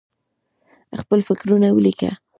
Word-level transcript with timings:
خپل 0.99 1.19
فکرونه 1.27 1.67
ولیکه. 1.73 2.11